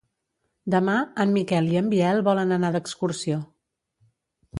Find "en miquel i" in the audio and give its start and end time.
1.23-1.77